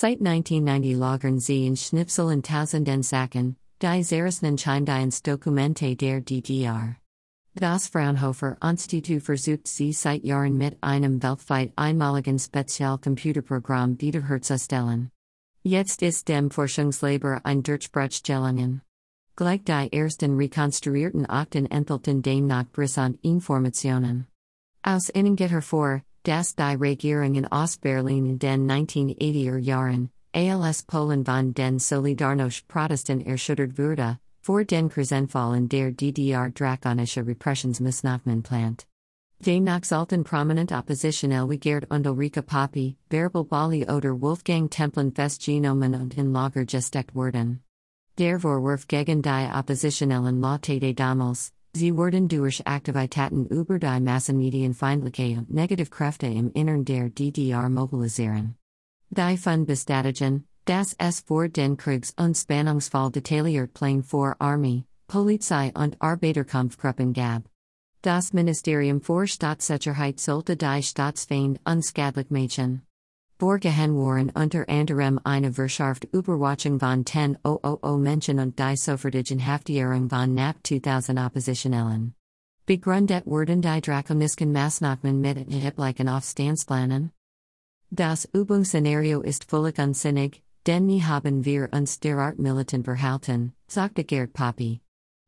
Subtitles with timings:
[0.00, 4.56] Seit 1990 lagern sie in Schnipsel und Tausenden Sachen, die Zerrissen
[5.24, 6.94] Dokumente der DDR.
[7.56, 15.10] Das Fraunhofer Institut versucht sie seit Jahren mit einem weltweit einmaligen Spezialcomputerprogramm wiederherzustellen.
[15.64, 18.82] Jetzt ist dem Forschungslabor ein Durchbruch gelungen.
[19.34, 24.28] Gleich die ersten rekonstruierten Akten enthalten demnach brisant Informationen.
[24.84, 25.50] Aus ihnen geht
[26.28, 33.78] dass die Regierung in Ostberlin den 1980er Jahren, als Polen von den Solidarność Protestant erschüttert
[33.78, 38.84] wurde, vor den Krisenfall in der DDR drakonische Repressionsmaßnahmen plant.
[39.38, 45.94] Demnach sollten prominent Oppositionell wie Gerd und Ulrike Poppe, Bärbel Bohley oder Wolfgang Templin festgenommen
[45.94, 47.62] und in Lager gesteckt werden.
[48.18, 55.22] Der Vorwurf gegen die Oppositionellen lautete damals, sie wurden durch Aktivitäten über die Massenmedien Massenmedienfeindliche
[55.22, 58.56] negative Negativkräfte im Innern der DDR mobilisieren.
[59.10, 65.72] Die von bestätigen, dass es vor den Kriegs- und Spannungsfall detailliert Pläne vor Armee, Polizei
[65.74, 67.42] und Arbeiterkampfgruppen gab.
[68.02, 72.87] Das Ministerium für Staatssicherheit sollte die Staatsfeind unskadlich machen.
[73.38, 80.34] Borgehen waren unter anderem eine Wirtschaft Überwachung von 10.000 Menschen und die sofortigen Haftierung von
[80.34, 82.14] knapp 2000 Oppositionellen.
[82.66, 87.12] Begründet wurden die drakonischen Maßnahmen mit erheblichen Aufstandsplanen?
[87.90, 94.32] Das Übungsszenario ist völlig unsinnig, denn nie haben wir uns derart militant verhalten, sagte Gerd
[94.32, 94.80] Poppe.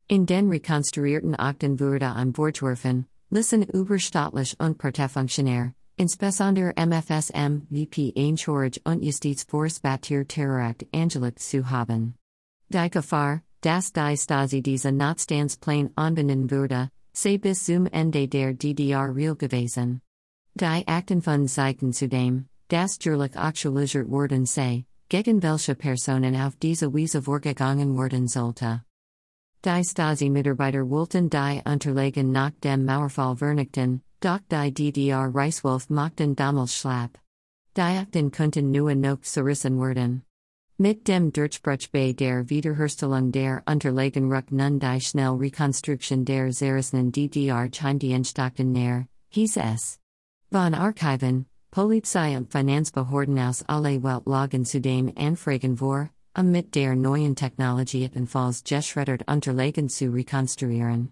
[0.09, 8.79] In den rekonstruierten Akten wurde am Vortwerfen, listen überstaatlich und Parteifunktionär, Insbesondere MFSM, VP Einschorge
[8.85, 12.15] und Justizvorspatir Terrorakt Angelik zu haben.
[12.69, 19.13] Die Gefahr, dass die Stasi diese Notstandsplan anwenden würde, sei bis zum Ende der DDR
[19.15, 20.01] real gewesen.
[20.55, 26.93] Die Akten von Zeiten zudem, das Jurlich aktualisiert worden sei, gegen welche Personen auf diese
[26.93, 28.83] Weise vorgegangen worden sollte.
[29.63, 36.75] Die Stasi-Mitarbeiter wollten die Unterlagen nach dem Mauerfall vernichten, Doch die DDR Reiswolf machten damals
[36.75, 37.17] schlapp.
[37.75, 40.21] Diakten könnten nur noch zerrissen werden.
[40.77, 47.67] Mit dem Durchbruch bei der Wiederherstellung der Unterlagen rückt nun die Schnellrekonstruktion der zerrissenen DDR
[47.71, 48.23] Chindien
[48.71, 49.97] näher, hieß es.
[50.51, 56.95] Von Archiven, Polizei und Finanzbehörden aus alle Welt lagen zudem Anfragen vor, um mit der
[56.95, 61.11] neuen Technologie ebenfalls geschreddert Unterlagen zu rekonstruieren.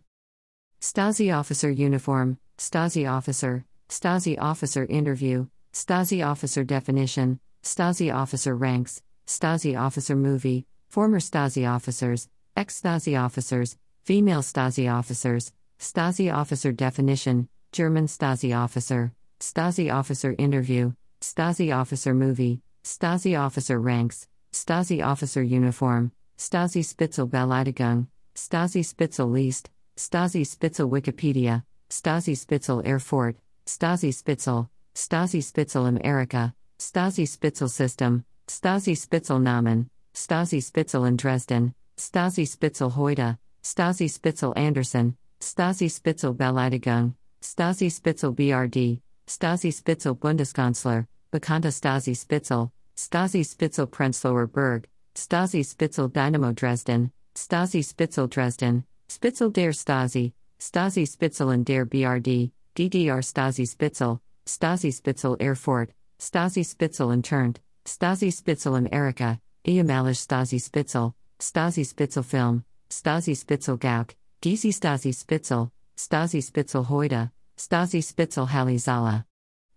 [0.81, 9.77] Stasi Officer Uniform, Stasi officer, Stasi officer interview, Stasi officer definition, Stasi officer ranks, Stasi
[9.77, 18.07] officer movie, former Stasi officers, ex Stasi officers, female Stasi officers, Stasi officer definition, German
[18.07, 26.83] Stasi officer, Stasi officer interview, Stasi officer movie, Stasi officer ranks, Stasi officer uniform, Stasi
[26.85, 35.87] Spitzel Beleidigung, Stasi Spitzel List, Stasi Spitzel Wikipedia, Stasi Spitzel Erfurt, Stasi Spitzel, Stasi Spitzel
[35.87, 44.09] America, Stasi Spitzel System, Stasi Spitzel Namen, Stasi Spitzel in Dresden, Stasi Spitzel heute, Stasi
[44.09, 53.45] Spitzel Anderson, Stasi Spitzel Beleidigung, Stasi Spitzel BRD, Stasi Spitzel Bundeskanzler, Bekannte Stasi Spitzel, Stasi
[53.45, 61.49] Spitzel Prenzlauer Berg, Stasi Spitzel Dynamo Dresden, Stasi Spitzel Dresden, Spitzel der Stasi, Stasi Spitzel
[61.49, 65.89] and der BRD, DDR Stasi Spitzel, Stasi Spitzel Erfurt,
[66.19, 74.15] Stasi Spitzel Internt, Stasi Spitzel America, ehemalig Stasi Spitzel, Stasi Spitzel Film, Stasi Spitzel Gauck,
[74.41, 79.25] DC Stasi Spitzel, Stasi Spitzel heute, Stasi Spitzel Halizala.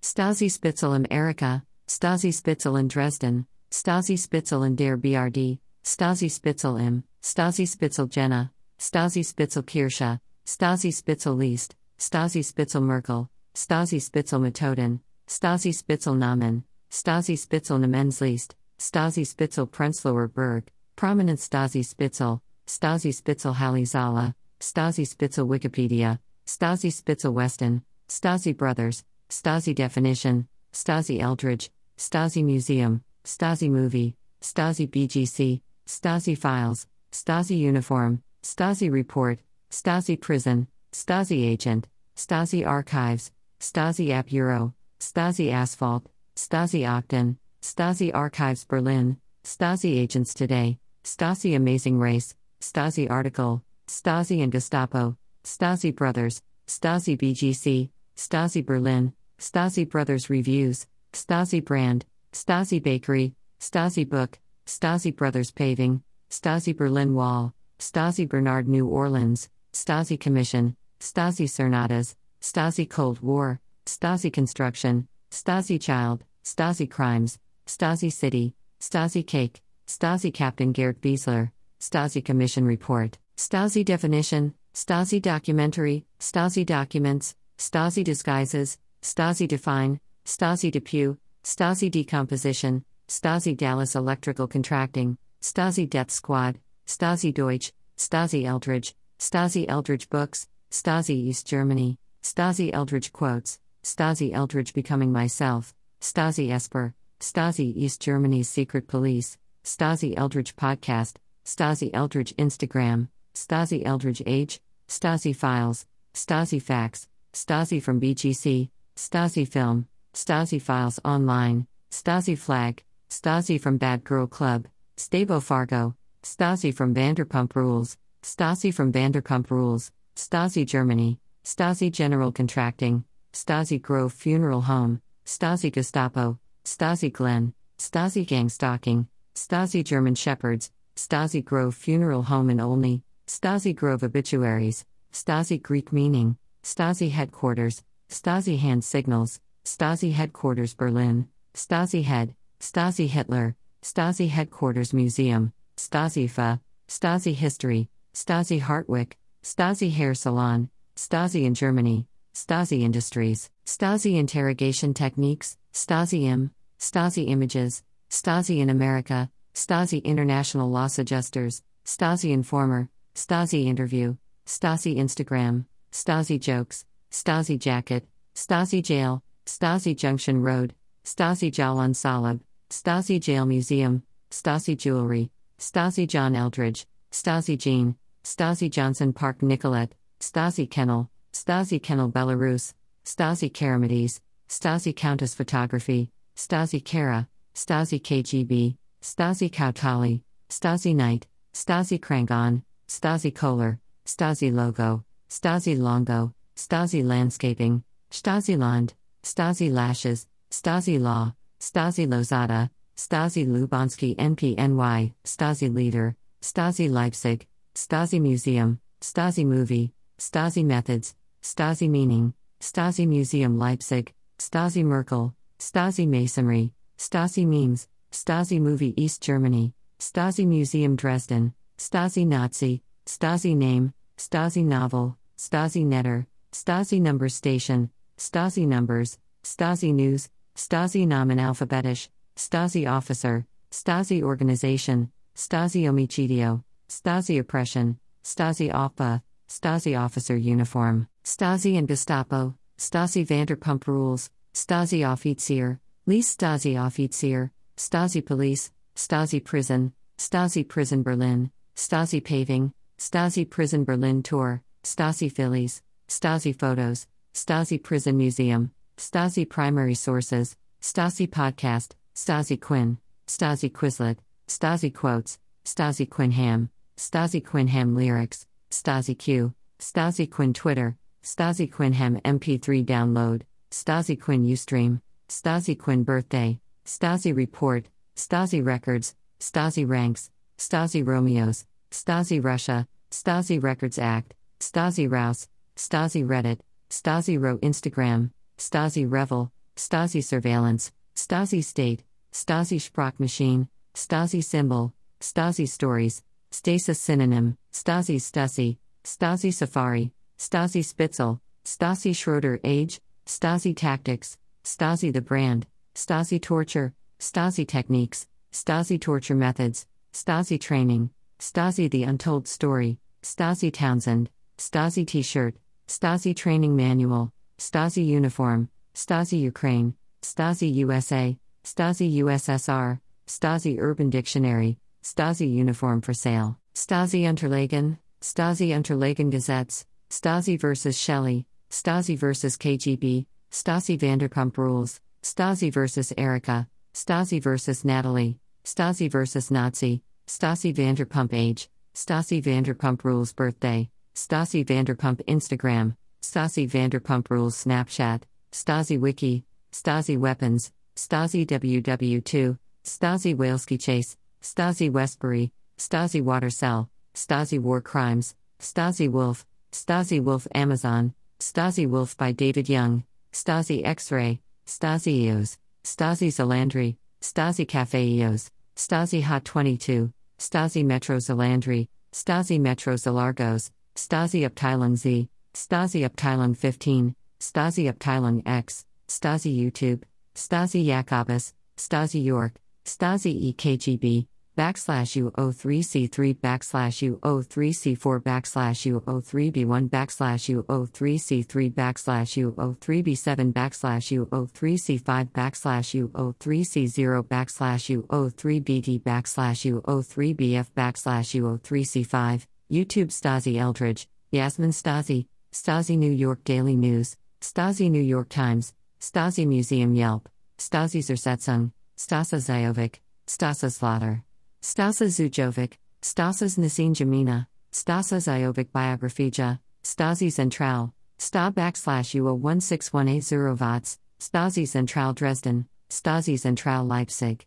[0.03, 7.05] Stasi Spitzel America, Stasi Spitzel in Dresden, Stasi Spitzel in der BRD, Stasi Spitzel im,
[7.23, 8.51] Stasi Spitzel Jena,
[8.83, 14.99] Stasi Spitzel Kirche, Stasi Spitzel List, Stasi Spitzel Merkel, Stasi Spitzel Methoden,
[15.29, 20.65] Stasi Spitzel Namen, Stasi Spitzel Namensliest, Stasi Spitzel Prenzlauer Berg,
[20.97, 29.77] Prominent Stasi Spitzel, Stasi Spitzel Halizala, Stasi Spitzel Wikipedia, Stasi Spitzel Weston, Stasi Brothers, Stasi
[29.77, 39.39] Definition, Stasi Eldredge, Stasi Museum, Stasi Movie, Stasi BGC, Stasi Files, Stasi Uniform, Stasi Report,
[39.71, 41.87] Stasi Prison, Stasi Agent,
[42.17, 43.31] Stasi Archives,
[43.61, 51.99] Stasi App Euro, Stasi Asphalt, Stasi Octon, Stasi Archives Berlin, Stasi Agents Today, Stasi Amazing
[51.99, 60.87] Race, Stasi Article, Stasi and Gestapo, Stasi Brothers, Stasi BGC, Stasi Berlin, Stasi Brothers Reviews,
[61.13, 68.87] Stasi Brand, Stasi Bakery, Stasi Book, Stasi Brothers Paving, Stasi Berlin Wall, Stasi Bernard New
[68.87, 78.13] Orleans, Stasi Commission, Stasi Cernadas, Stasi Cold War, Stasi Construction, Stasi Child, Stasi Crimes, Stasi
[78.13, 81.51] City, Stasi Cake, Stasi Captain Gerd Wiesler,
[81.81, 91.17] Stasi Commission Report, Stasi Definition, Stasi Documentary, Stasi Documents, Stasi Disguises, Stasi Define, Stasi Depew,
[91.43, 100.09] Stasi Decomposition, Stasi Dallas Electrical Contracting, Stasi Death Squad, Stasi Deutsch, Stasi Eldredge, Stasi Eldredge
[100.09, 108.01] Books, Stasi East Germany, Stasi Eldredge Quotes, Stasi Eldredge Becoming Myself, Stasi Esper, Stasi East
[108.01, 111.15] Germany's Secret Police, Stasi Eldredge Podcast,
[111.45, 119.87] Stasi Eldredge Instagram, Stasi Eldredge Age, Stasi Files, Stasi Facts, Stasi from BGC, Stasi Film,
[120.15, 127.55] Stasi Files Online, Stasi Flag, Stasi from Bad Girl Club, Stavo Fargo, Stasi from Vanderpump
[127.57, 135.73] Rules, Stasi from Vanderpump Rules, Stasi Germany, Stasi General Contracting, Stasi Grove Funeral Home, Stasi
[135.73, 143.03] Gestapo, Stasi Glen, Stasi Gang Stalking, Stasi German Shepherds, Stasi Grove Funeral Home in Olney,
[143.27, 152.05] Stasi Grove Obituaries, Stasi Greek Meaning, Stasi Headquarters, Stasi Hand Signals, Stasi Headquarters Berlin, Stasi
[152.05, 160.71] Head, Stasi Hitler, Stasi Headquarters Museum, Stasi FA, Stasi History, Stasi Hartwick, Stasi Hair Salon,
[160.97, 169.31] Stasi in Germany, Stasi Industries, Stasi Interrogation Techniques, Stasi IM, Stasi Images, Stasi in America,
[169.55, 174.17] Stasi International Loss Adjusters, Stasi Informer, Stasi Interview,
[174.47, 180.75] Stasi Instagram, Stasi Jokes, Stasi Jacket, Stasi Jail, Stasi Junction Road,
[181.05, 182.41] Stasi Jalan Salab,
[182.71, 185.31] Stasi Jail Museum, Stasi Jewelry,
[185.63, 187.95] Stasi John Eldredge, Stasi Jean,
[188.25, 192.75] Stasi Johnson Park Nicolette, Stasi Kennel, Stasi Kennel Belarus,
[193.05, 194.19] Stasi Karamides,
[194.49, 203.79] Stasi Countess Photography, Stasi Kara, Stasi KGB, Stasi Kautali, Stasi Knight, Stasi Krangon, Stasi Kohler,
[204.05, 213.47] Stasi Logo, Stasi Longo, Stasi Landscaping, Stasi Land, Stasi Lashes, Stasi Law, Stasi Lozada, Stasi
[213.47, 223.07] Lubansky NPNY, Stasi Leader, Stasi Leipzig, Stasi Museum, Stasi Movie, Stasi Methods, Stasi Meaning, Stasi
[223.07, 231.55] Museum Leipzig, Stasi Merkel, Stasi Masonry, Stasi Memes, Stasi Movie East Germany, Stasi Museum Dresden,
[231.79, 240.29] Stasi Nazi, Stasi Name, Stasi Novel, Stasi Netter, Stasi Number Station, Stasi Numbers, Stasi News,
[240.55, 250.37] Stasi Namen Alphabetisch, Stasi Officer, Stasi Organization, Stasi Omicidio, Stasi Oppression, Stasi OPA, Stasi Officer
[250.37, 259.43] Uniform, Stasi and Gestapo, Stasi Vanderpump Rules, Stasi Offizier, Least Stasi Offizier, Stasi Police, Stasi
[259.43, 267.83] Prison, Stasi Prison Berlin, Stasi Paving, Stasi Prison Berlin Tour, Stasi Phillies, Stasi Photos, Stasi
[267.83, 276.69] Prison Museum, Stasi Primary Sources, Stasi Podcast, Stasi Quinn, Stasi Quizlet, Stasi Quotes, Stasi Quinham,
[276.97, 285.01] Stasi Quinham Lyrics, Stasi Q, Stasi Quinn Twitter, Stasi Quinham MP3 download, Stasi Quinn Ustream,
[285.29, 293.99] Stasi Quinn Birthday, Stasi Report, Stasi Records, Stasi Ranks, Stasi Romeos, Stasi Russia, Stasi Records
[293.99, 302.79] Act, Stasi Rouse, Stasi Reddit, Stasi Row Instagram, Stasi Revel, Stasi Surveillance, Stasi State, Stasi
[302.81, 312.59] Sprachmaschine, Stasi Symbol, Stasi Stories, Stasis Synonym, Stasi Stasi, Stasi Safari, Stasi Spitzel, Stasi Schroeder
[312.65, 321.11] Age, Stasi Tactics, Stasi the Brand, Stasi Torture, Stasi Techniques, Stasi Torture Methods, Stasi Training,
[321.39, 325.57] Stasi The Untold Story, Stasi Townsend, Stasi T shirt,
[325.89, 335.53] Stasi Training Manual, Stasi Uniform, Stasi Ukraine, Stasi USA, Stasi USSR, Stasi Urban Dictionary, Stasi
[335.53, 340.97] Uniform for Sale, Stasi Unterlagen, Stasi Unterlagen Gazettes, Stasi vs.
[340.97, 342.57] Shelley, Stasi vs.
[342.57, 346.13] KGB, Stasi Vanderpump Rules, Stasi vs.
[346.17, 347.85] Erica, Stasi vs.
[347.85, 349.51] Natalie, Stasi vs.
[349.51, 358.23] Nazi, Stasi Vanderpump Age, Stasi Vanderpump Rules Birthday, Stasi Vanderpump Instagram, Stasi Vanderpump Rules Snapchat,
[358.53, 367.81] Stasi Wiki, Stasi Weapons, Stasi WW2, Stasi Waleski Chase, Stasi Westbury, Stasi Watercell, Stasi War
[367.81, 375.23] Crimes, Stasi Wolf, Stasi Wolf Amazon, Stasi Wolf by David Young, Stasi X Ray, Stasi
[375.25, 383.71] EOS, Stasi Zalandri, Stasi Cafe EOS, Stasi Hot 22, Stasi Metro Zalandri, Stasi Metro Zalargos,
[383.97, 390.03] Stasi Abteilung Z, Stasi Abteilung 15, Stasi Abteilung X, Stasi YouTube,
[390.35, 392.55] Stasi Jacobus, Stasi York,
[392.87, 394.27] Stasi EKGB,
[394.57, 407.85] backslash U03C3 backslash U03C4 backslash U03B1 backslash U03C3 backslash U03B7 backslash U03C5 backslash U03C0 backslash
[408.09, 417.17] U03BD backslash U03BF backslash U03C5, YouTube Stasi Eldredge, Yasmin Stasi, Stasi New York Daily News,
[417.43, 424.23] Stasi New York Times, Stasi Museum Yelp, Stasi Zersetzung, Stasa Zajovic, Stasa Slaughter.
[424.63, 433.99] Stasa Zujovic, Stasas Nasin Jamina, Stasa Zajovic Biographija, Stasi Central, Sta backslash UO 16180 Watts,
[434.21, 437.45] Stasi Central Dresden, Stasi Central Leipzig.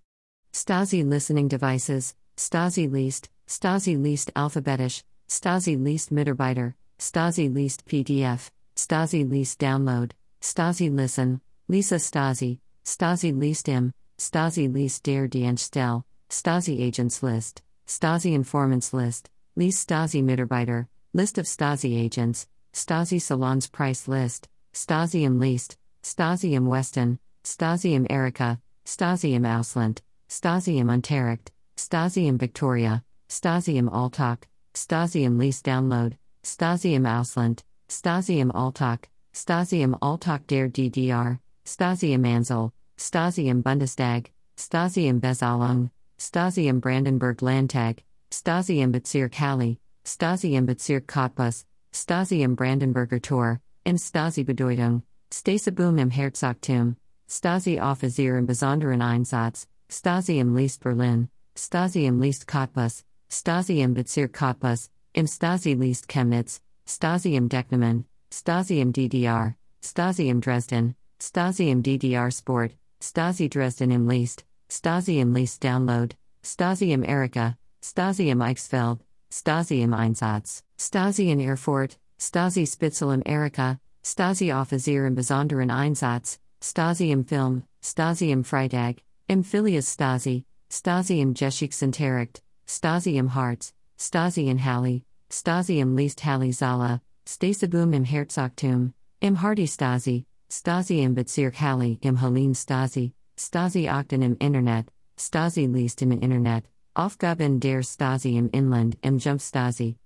[0.52, 9.30] Stasi Listening Devices, Stasi Least, Stasi Least Alphabetisch, Stasi Least Mitarbeiter, Stasi Least PDF, Stasi
[9.30, 17.24] Least Download, Stasi Listen, Lisa Stasi, Stasi Least Im, Stasi Least Der Dienststelle, Stasi Agents
[17.24, 24.48] List, Stasi Informants List, List Stasi Mitarbeiter, List of Stasi Agents, Stasi Salons Price List,
[24.76, 31.52] Stasi im List, Stasi im Westen, Stasi im Erika, Stasi im Ausland, Stasi im Unterricht,
[31.80, 38.52] Stasi im Victoria, Stasi im Alltag, Stasi im Least Download, Stasi im Ausland, Stasi im
[38.52, 45.90] Alltag, Stasi im Alltag der DDR, Stasi im Ansel, Stasi im Bundestag, Stasi im Bezahlung,
[46.20, 53.20] Stasi im Brandenburg Landtag, Stasi im Bezirk Halle, Stasi im Bezirk Cottbus, Stasi im Brandenburger
[53.20, 55.02] Tor, im Stasi Bedeutung,
[55.34, 62.48] Stasibum im Herzogtum, Stasi Offizier im Besonderen Einsatz, Stasi im Least Berlin, Stasi im Least
[62.48, 69.56] Cottbus, Stasi im Bezirk Cottbus, im Stasi Least Chemnitz, Stasi im Decknamen, Stasi im DDR,
[69.84, 70.96] Stasi im Dresden,
[71.26, 77.58] Stasi im DDR Sport, Stasi Dresden im Least, Stasi im Least Download, Stasi im Erika,
[77.82, 79.00] Stasi im Eichsfeld,
[79.32, 86.40] Stasi im Einsatz, Stasi in Erfurt, Stasi Spitzel im Erika, Stasi Offizier im Besonderen Einsatz,
[86.62, 93.74] Stasi im Film, Stasi im Freitag, im Filius Stasi, Stasi im Geschichtsunterricht, Stasi im Harz,
[93.98, 95.02] Stasi in Halle,
[95.32, 101.98] Stasi im Least Halle Zala, Stasibum im Herzogtum, im Hardy Stasi, Stasi im Bezirk Halle
[102.02, 104.88] im Helene Stasi, Stasi Achten im Internet,
[105.20, 109.98] Stasi Least im Internet, Aufgaben der Stasi im Inland im Jump Stasi,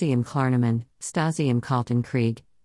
[0.00, 2.02] im Klarnamen, Stasi im Kalten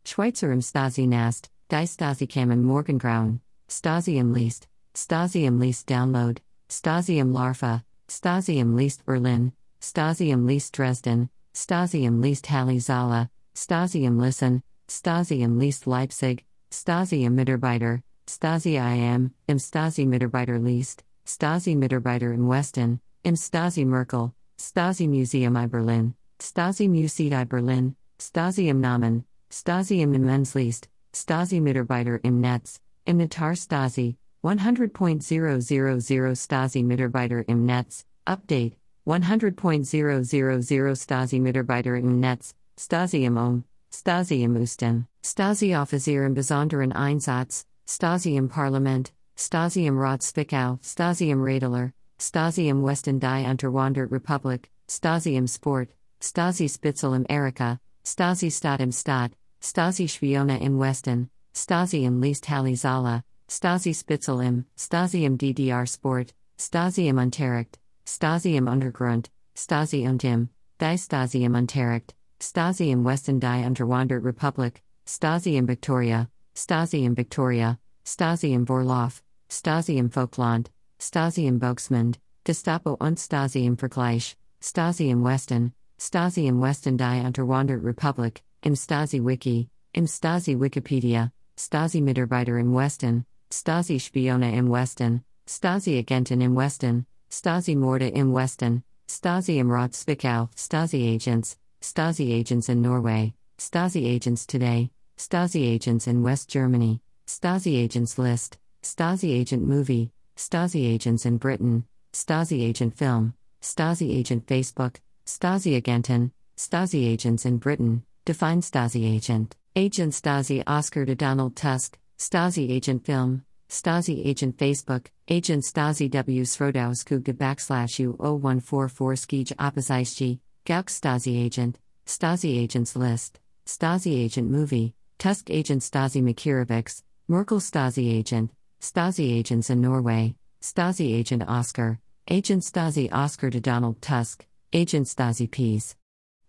[0.06, 5.90] Schweizer im Stasi Nast, Die Stasi kam im Morgengrauen, Stasi im Least, Stasi im Least
[5.90, 12.50] Download, Stasi im Larva, Stasi im Least Berlin, Stasi im Least Dresden, Stasi im Least
[12.50, 20.58] Halle Zala, Stasi im Listen, Stasi im Least Leipzig, Stasi Mitarbeiter, Stasi IM, Stasi Mitarbeiter
[20.58, 27.44] Least, Stasi Mitarbeiter im Westen, im Stasi Merkel, Stasi Museum I Berlin, Stasi Museet I
[27.44, 36.36] Berlin, Stasi im Namen, Stasi im Immensleast, Stasi Mitarbeiter im Netz, im Natar Stasi, 100.000
[36.36, 44.56] Stasi Mitarbeiter im Netz, Update, 100.000 Stasi Mitarbeiter im Netz, Stasi im Ohm, Stasi im
[44.56, 51.44] Osten, Stasi Offizier im Besonderen Einsatz, Stasi im Parlament, Stasi im Rat Zwickau, Stasi im
[51.44, 58.50] Radler, Stasi im Westen die Unterwandert Republik, Stasi im Sport, Stasi Spitzel im Erika, Stasi
[58.50, 59.32] Stadt im Stadt,
[59.64, 65.86] Stasi Spione im Westen, Stasi im Least Halle Zala, Stasi Spitzel im, Stasi im DDR
[65.86, 70.50] Sport, Stasi im Unterricht, Stasi im Untergrund, Stasi und im,
[70.82, 77.16] Die Stasi im Unterricht, Stasi im Westen die Unterwandert Republik, Stasi in Victoria, Stasi in
[77.16, 84.36] Victoria, Stasi in Vorlauf, Stasi in Folkland, Stasi in Volksmund, Gestapo und Stasi im Vergleich,
[84.62, 91.32] Stasi im Westen, Stasi im Westen die Unterwandert Republik, im Stasi Wiki, im Stasi Wikipedia,
[91.58, 98.34] Stasi Mitarbeiter im Westen, Stasi Spione im Westen, Stasi Agenten im Westen, Stasi Morde im
[98.34, 104.90] Westen, Stasi im Rat Stasi Agents, Stasi Agents in Norway, Stasi Agents Today,
[105.20, 111.86] Stasi Agents in West Germany, Stasi Agents List, Stasi Agent Movie, Stasi Agents in Britain,
[112.12, 114.96] Stasi Agent Film, Stasi Agent Facebook,
[115.28, 122.00] Stasi Agenten, Stasi Agents in Britain, Define Stasi Agent, Agent Stasi Oscar to Donald Tusk,
[122.18, 126.42] Stasi Agent Film, Stasi Agent Facebook, Agent Stasi W.
[126.42, 131.78] Srodowskugge backslash U 0144 Skij Opposition, Gauck Stasi Agent,
[132.08, 138.52] Stasi Agents List, Stasi Agent Movie, Tusk Agent Stasi Makirovics, Merkel Stasi Agent,
[138.82, 145.50] Stasi Agents in Norway, Stasi Agent Oscar, Agent Stasi Oscar to Donald Tusk, Agent Stasi
[145.50, 145.96] Peace.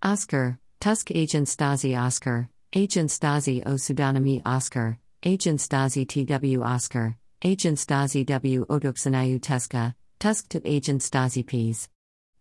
[0.03, 7.79] Oscar, Tusk Agent Stasi Oscar, Agent Stasi O Pseudonymy Oscar, Agent Stasi TW Oscar, Agent
[7.79, 11.89] Stasi W Oduksanayu Tuska, Tusk to Agent Stasi Peas.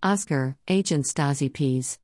[0.01, 1.99] Oscar, Agent Stasi Peas.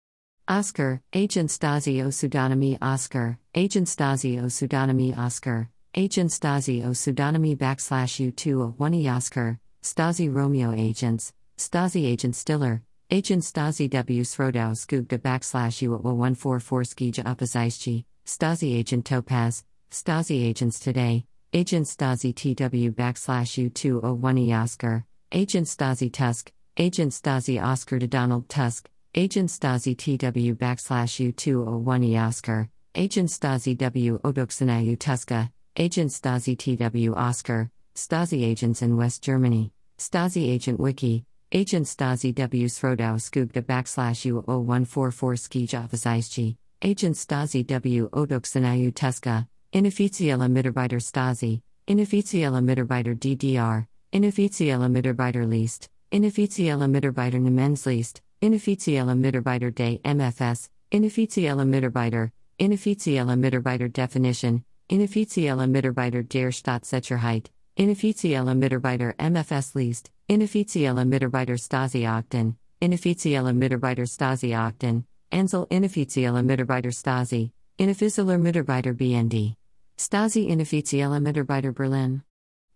[0.50, 7.58] Oscar, Agent Stasi O Pseudonymy Oscar, Agent Stasi O Pseudonymy Oscar, Agent Stasi O Pseudonymy
[7.58, 14.22] backslash U2 1 E Oscar, Stasi Romeo Agents, Stasi Agent Stiller, Agent Stasi W.
[14.22, 22.34] Srodau Skugda backslash U 144 Skija Opposition, Stasi Agent Topaz, Stasi Agents Today, Agent Stasi
[22.34, 29.98] TW backslash U201E Oscar, Agent Stasi Tusk, Agent Stasi Oscar to Donald Tusk, Agent Stasi
[29.98, 38.84] TW backslash U201 Oscar, Agent Stasi W Odoksanayu Tuska, Agent Stasi TW Oscar, Stasi Agents
[38.84, 46.56] in West Germany, Stasi Agent Wiki, Agent Stasi W Srodau Skugda backslash U0144 Skij Opposition,
[46.84, 56.88] Agent Stasi W Odoksanayu Tuska, Inoffizielle Mitarbeiter Stasi, Inoffizielle Mitarbeiter DDR, Inoffizielle Mitarbeiter List, Inoffizielle
[56.88, 67.50] Mitarbeiter Namenslist, Inoffizielle Mitarbeiter Day MFS, Inoffizielle Mitarbeiter, Inoffizielle Mitarbeiter Definition, Inoffizielle Mitarbeiter der Staatssicherheit,
[67.78, 76.92] Inoffizielle Mitarbeiter MFS List, Inoffizielle Mitarbeiter Stasi Akten, Inoffizielle Mitarbeiter Stasi Akten, Ansel Inoffizielle Mitarbeiter
[76.92, 79.56] Stasi, Inoffizieller Mitarbeiter BND.
[79.98, 82.22] Stasi Inoffizielle Mitarbeiter Berlin.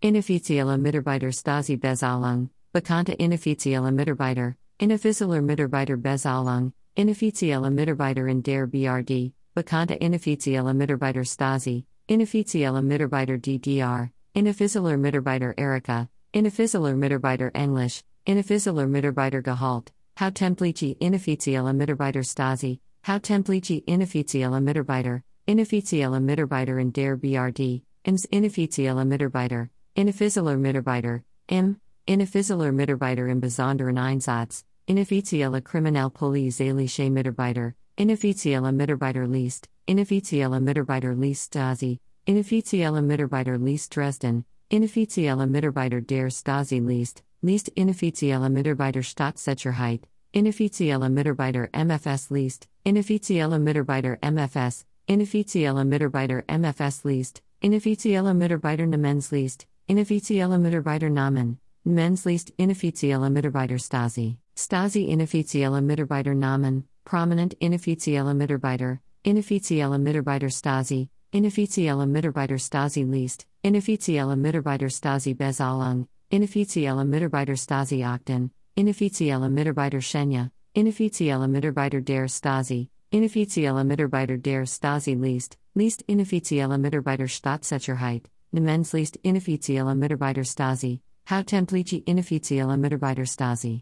[0.01, 9.31] Inoffizielle Mitarbeiter Stasi Bezahlung, Bekannte Inoffizielle Mitarbeiter, Inoffizieller Mitarbeiter Bezahlung, Inoffizielle Mitarbeiter in der BRD,
[9.55, 19.43] Bekannte Inoffizielle Mitarbeiter Stasi, Inoffizielle Mitarbeiter DDR, Inoffizieller Mitarbeiter Erika, Inoffizieller Mitarbeiter Englisch, Inoffizieller Mitarbeiter
[19.43, 27.83] Gehalt, How Templici Inoffizielle Mitarbeiter Stasi, How Templici Inoffizielle Mitarbeiter, Inoffizielle Mitarbeiter in der BRD,
[28.03, 38.73] IMS Inoffizielle Mitarbeiter, Inoffizieller Mitarbeiter, IM, Inoffizieller Mitarbeiter im besonderen Einsatz, Inoffizielle Kriminalpolizeiliche Mitarbeiter, Inoffizielle
[38.75, 47.23] Mitarbeiter List, Inoffizielle Mitarbeiter List Stasi, Inoffizielle Mitarbeiter List Dresden, Inoffizielle Mitarbeiter der Stasi List,
[47.41, 57.41] List Inoffizielle Mitarbeiter Staatssicherheit, Inoffizielle Mitarbeiter MFS List, Inoffizielle Mitarbeiter MFS, Inoffizielle Mitarbeiter MFS List,
[57.61, 67.55] Inoffizielle Mitarbeiter Namenslist, Inoffizielle Mitarbeiter Namen, Namenslist Inoffizielle Mitarbeiter Stasi, Stasi Inoffizielle Mitarbeiter Namen, Prominent
[67.59, 77.57] Inoffizielle Mitarbeiter, Inoffizielle Mitarbeiter Stasi, Inoffizielle Mitarbeiter Stasi List, Inoffizielle Mitarbeiter Stasi Bezahlung, Inoffizielle Mitarbeiter
[77.57, 86.03] Stasi Akten, Inoffizielle Mitarbeiter Schenya, Inoffizielle Mitarbeiter der Stasi, Inoffizielle Mitarbeiter der Stasi List, List
[86.07, 93.79] Inoffizielle Mitarbeiter Staatssicherheit, Namenslist Inoffizielle Mitarbeiter Stasi, How Templici Inoffizielle Mitarbeiter Stasi.